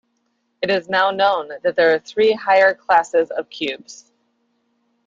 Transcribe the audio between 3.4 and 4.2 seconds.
cubes.